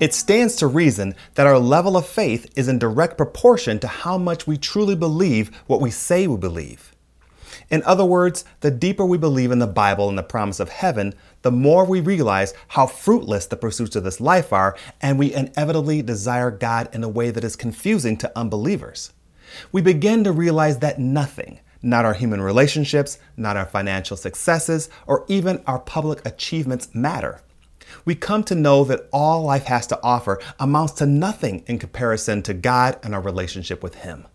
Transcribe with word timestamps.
It 0.00 0.12
stands 0.12 0.56
to 0.56 0.66
reason 0.66 1.14
that 1.34 1.46
our 1.46 1.58
level 1.58 1.96
of 1.96 2.04
faith 2.04 2.52
is 2.56 2.66
in 2.66 2.80
direct 2.80 3.16
proportion 3.16 3.78
to 3.78 3.86
how 3.86 4.18
much 4.18 4.44
we 4.44 4.58
truly 4.58 4.96
believe 4.96 5.54
what 5.68 5.80
we 5.80 5.92
say 5.92 6.26
we 6.26 6.36
believe. 6.36 6.96
In 7.70 7.80
other 7.84 8.04
words, 8.04 8.44
the 8.58 8.72
deeper 8.72 9.06
we 9.06 9.18
believe 9.18 9.52
in 9.52 9.60
the 9.60 9.68
Bible 9.68 10.08
and 10.08 10.18
the 10.18 10.24
promise 10.24 10.58
of 10.58 10.68
heaven, 10.68 11.14
the 11.42 11.52
more 11.52 11.84
we 11.84 12.00
realize 12.00 12.54
how 12.68 12.88
fruitless 12.88 13.46
the 13.46 13.56
pursuits 13.56 13.94
of 13.94 14.02
this 14.02 14.20
life 14.20 14.52
are, 14.52 14.76
and 15.00 15.16
we 15.16 15.32
inevitably 15.32 16.02
desire 16.02 16.50
God 16.50 16.88
in 16.92 17.04
a 17.04 17.08
way 17.08 17.30
that 17.30 17.44
is 17.44 17.54
confusing 17.54 18.16
to 18.16 18.32
unbelievers. 18.36 19.12
We 19.70 19.80
begin 19.80 20.24
to 20.24 20.32
realize 20.32 20.80
that 20.80 20.98
nothing, 20.98 21.60
not 21.82 22.04
our 22.04 22.14
human 22.14 22.40
relationships, 22.40 23.18
not 23.36 23.56
our 23.56 23.66
financial 23.66 24.16
successes, 24.16 24.90
or 25.06 25.24
even 25.28 25.62
our 25.68 25.78
public 25.78 26.26
achievements 26.26 26.92
matter. 26.94 27.42
We 28.04 28.14
come 28.14 28.44
to 28.44 28.54
know 28.54 28.84
that 28.84 29.08
all 29.12 29.42
life 29.42 29.64
has 29.64 29.86
to 29.88 30.02
offer 30.02 30.40
amounts 30.58 30.94
to 30.94 31.06
nothing 31.06 31.64
in 31.66 31.78
comparison 31.78 32.42
to 32.42 32.54
God 32.54 32.98
and 33.02 33.14
our 33.14 33.20
relationship 33.20 33.82
with 33.82 33.96
Him. 33.96 34.26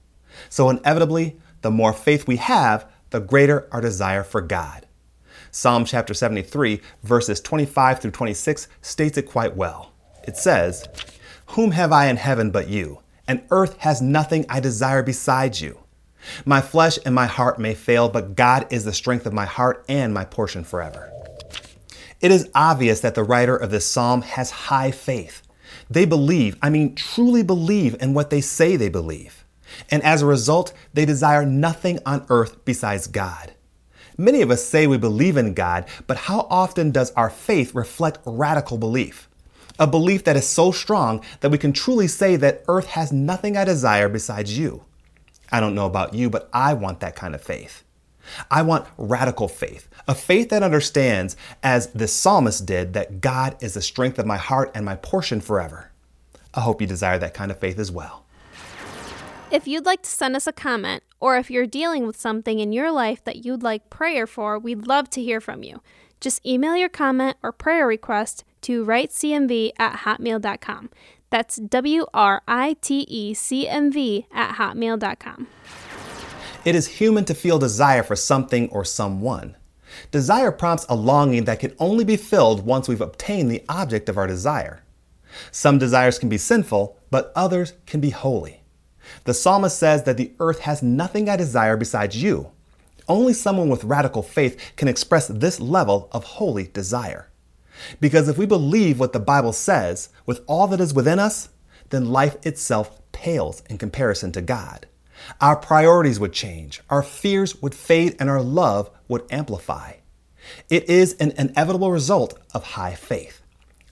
So, 0.50 0.70
inevitably, 0.70 1.40
the 1.62 1.72
more 1.72 1.94
faith 1.94 2.28
we 2.28 2.38
have, 2.38 2.90
the 3.10 3.20
greater 3.20 3.68
our 3.72 3.82
desire 3.82 4.24
for 4.24 4.42
God. 4.42 4.86
Psalm 5.52 5.84
chapter 5.84 6.14
73, 6.14 6.80
verses 7.04 7.42
25 7.42 8.00
through 8.00 8.12
26 8.12 8.68
states 8.82 9.18
it 9.18 9.24
quite 9.24 9.56
well. 9.56 9.94
It 10.24 10.38
says, 10.38 10.88
Whom 11.48 11.72
have 11.72 11.92
I 11.92 12.08
in 12.08 12.18
heaven 12.18 12.52
but 12.52 12.68
you? 12.68 13.02
And 13.28 13.44
earth 13.50 13.78
has 13.80 14.02
nothing 14.02 14.46
I 14.48 14.60
desire 14.60 15.04
besides 15.04 15.62
you. 15.62 15.80
My 16.46 16.62
flesh 16.62 17.00
and 17.06 17.16
my 17.16 17.26
heart 17.26 17.60
may 17.60 17.74
fail, 17.74 18.10
but 18.10 18.36
God 18.36 18.68
is 18.72 18.86
the 18.86 18.94
strength 18.94 19.26
of 19.26 19.34
my 19.34 19.46
heart 19.46 19.86
and 19.88 20.14
my 20.14 20.26
portion 20.26 20.64
forever. 20.64 21.09
It 22.22 22.32
is 22.32 22.50
obvious 22.54 23.00
that 23.00 23.16
the 23.16 23.24
writer 23.24 23.56
of 23.56 23.72
this 23.72 23.86
psalm 23.86 24.22
has 24.24 24.52
high 24.52 24.92
faith. 24.92 25.42
They 25.90 26.06
believe, 26.06 26.58
I 26.62 26.70
mean, 26.70 26.96
truly 26.96 27.44
believe 27.44 27.96
in 28.02 28.14
what 28.14 28.30
they 28.30 28.42
say 28.42 28.76
they 28.76 28.90
believe. 28.90 29.46
And 29.90 30.04
as 30.04 30.22
a 30.22 30.28
result, 30.28 30.74
they 30.94 31.06
desire 31.06 31.46
nothing 31.46 32.00
on 32.06 32.26
earth 32.30 32.66
besides 32.66 33.08
God. 33.08 33.54
Many 34.18 34.42
of 34.42 34.52
us 34.52 34.66
say 34.66 34.86
we 34.86 34.98
believe 34.98 35.38
in 35.38 35.54
God, 35.54 35.86
but 36.06 36.18
how 36.18 36.46
often 36.50 36.92
does 36.92 37.12
our 37.12 37.30
faith 37.30 37.74
reflect 37.74 38.20
radical 38.26 38.78
belief? 38.78 39.30
A 39.80 39.88
belief 39.88 40.26
that 40.26 40.36
is 40.36 40.46
so 40.46 40.74
strong 40.74 41.24
that 41.40 41.52
we 41.52 41.58
can 41.58 41.72
truly 41.72 42.08
say 42.08 42.36
that 42.36 42.64
earth 42.68 42.88
has 42.88 43.14
nothing 43.14 43.56
I 43.56 43.64
desire 43.64 44.10
besides 44.10 44.58
you. 44.58 44.84
I 45.54 45.62
don't 45.62 45.76
know 45.76 45.86
about 45.86 46.14
you, 46.14 46.30
but 46.30 46.50
I 46.52 46.74
want 46.74 47.00
that 47.00 47.16
kind 47.16 47.34
of 47.34 47.42
faith. 47.42 47.86
I 48.50 48.62
want 48.62 48.88
radical 48.98 49.48
faith, 49.48 49.88
a 50.08 50.16
faith 50.16 50.50
that 50.50 50.64
understands, 50.64 51.36
as 51.64 51.88
the 51.88 52.08
psalmist 52.08 52.66
did, 52.66 52.94
that 52.94 53.22
God 53.22 53.56
is 53.62 53.74
the 53.74 53.82
strength 53.82 54.20
of 54.20 54.26
my 54.26 54.38
heart 54.38 54.72
and 54.74 54.86
my 54.86 54.96
portion 54.96 55.42
forever. 55.42 55.92
I 56.54 56.62
hope 56.62 56.82
you 56.82 56.88
desire 56.88 57.18
that 57.20 57.34
kind 57.34 57.52
of 57.52 57.60
faith 57.60 57.80
as 57.80 57.92
well. 57.92 58.26
If 59.52 59.68
you'd 59.68 59.86
like 59.86 60.04
to 60.04 60.10
send 60.10 60.36
us 60.36 60.48
a 60.48 60.54
comment, 60.54 61.04
or 61.20 61.38
if 61.38 61.50
you're 61.50 61.66
dealing 61.66 62.06
with 62.06 62.20
something 62.20 62.60
in 62.60 62.72
your 62.72 62.92
life 62.92 63.24
that 63.24 63.44
you'd 63.44 63.64
like 63.64 63.90
prayer 63.90 64.28
for, 64.28 64.60
we'd 64.60 64.88
love 64.88 65.10
to 65.12 65.24
hear 65.24 65.42
from 65.42 65.64
you. 65.64 65.82
Just 66.20 66.46
email 66.46 66.76
your 66.76 66.90
comment 66.90 67.38
or 67.42 67.52
prayer 67.52 67.88
request 67.88 68.44
to 68.62 68.86
writecmv 68.86 69.72
at 69.80 70.00
hotmail.com. 70.02 70.90
That's 71.30 71.58
W 71.58 72.06
R 72.14 72.42
I 72.48 72.76
T 72.82 73.06
E 73.08 73.34
C 73.34 73.68
M 73.68 73.92
V 73.92 74.26
at 74.32 74.56
hotmail.com. 74.56 75.48
It 76.66 76.76
is 76.76 76.88
human 76.88 77.24
to 77.26 77.34
feel 77.34 77.58
desire 77.58 78.04
for 78.04 78.18
something 78.18 78.68
or 78.70 78.84
someone. 78.84 79.56
Desire 80.12 80.52
prompts 80.52 80.86
a 80.90 80.96
longing 80.96 81.46
that 81.46 81.60
can 81.60 81.74
only 81.80 82.04
be 82.04 82.18
filled 82.18 82.66
once 82.66 82.88
we've 82.88 83.00
obtained 83.00 83.50
the 83.50 83.64
object 83.70 84.10
of 84.10 84.18
our 84.18 84.28
desire. 84.28 84.84
Some 85.52 85.78
desires 85.78 86.20
can 86.20 86.28
be 86.28 86.38
sinful, 86.38 86.98
but 87.10 87.32
others 87.34 87.74
can 87.86 88.02
be 88.02 88.10
holy. 88.10 88.62
The 89.24 89.34
psalmist 89.34 89.80
says 89.80 90.04
that 90.04 90.18
the 90.18 90.34
earth 90.40 90.60
has 90.60 90.84
nothing 90.84 91.30
I 91.30 91.38
desire 91.38 91.78
besides 91.78 92.22
you. 92.22 92.52
Only 93.08 93.34
someone 93.34 93.70
with 93.70 93.86
radical 93.86 94.22
faith 94.22 94.74
can 94.76 94.90
express 94.90 95.28
this 95.28 95.62
level 95.62 96.10
of 96.12 96.24
holy 96.26 96.66
desire. 96.68 97.30
Because 98.02 98.28
if 98.28 98.38
we 98.38 98.46
believe 98.46 99.00
what 99.00 99.14
the 99.14 99.20
Bible 99.20 99.54
says 99.54 100.10
with 100.26 100.42
all 100.46 100.68
that 100.68 100.82
is 100.82 100.94
within 100.94 101.20
us, 101.20 101.50
then 101.90 102.12
life 102.12 102.36
itself 102.46 103.00
pales 103.14 103.64
in 103.70 103.78
comparison 103.78 104.34
to 104.34 104.42
God. 104.42 104.88
Our 105.42 105.56
priorities 105.56 106.20
would 106.20 106.34
change, 106.34 106.82
our 106.90 107.04
fears 107.04 107.62
would 107.62 107.76
fade, 107.76 108.16
and 108.20 108.30
our 108.30 108.42
love 108.42 108.90
would 109.08 109.24
amplify. 109.32 109.94
It 110.70 110.90
is 110.90 111.14
an 111.14 111.32
inevitable 111.38 111.92
result 111.92 112.40
of 112.54 112.64
high 112.64 112.96
faith. 112.96 113.42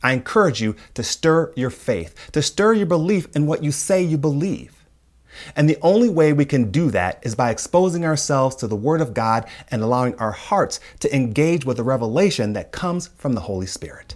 I 0.03 0.13
encourage 0.13 0.61
you 0.61 0.75
to 0.93 1.03
stir 1.03 1.51
your 1.55 1.69
faith, 1.69 2.29
to 2.31 2.41
stir 2.41 2.73
your 2.73 2.85
belief 2.85 3.27
in 3.35 3.47
what 3.47 3.63
you 3.63 3.71
say 3.71 4.01
you 4.01 4.17
believe. 4.17 4.73
And 5.55 5.69
the 5.69 5.77
only 5.81 6.09
way 6.09 6.33
we 6.33 6.45
can 6.45 6.71
do 6.71 6.89
that 6.91 7.19
is 7.23 7.35
by 7.35 7.51
exposing 7.51 8.05
ourselves 8.05 8.55
to 8.57 8.67
the 8.67 8.75
Word 8.75 9.01
of 9.01 9.13
God 9.13 9.47
and 9.69 9.81
allowing 9.81 10.15
our 10.15 10.31
hearts 10.31 10.79
to 10.99 11.15
engage 11.15 11.65
with 11.65 11.77
the 11.77 11.83
revelation 11.83 12.53
that 12.53 12.71
comes 12.71 13.07
from 13.17 13.33
the 13.33 13.41
Holy 13.41 13.67
Spirit. 13.67 14.15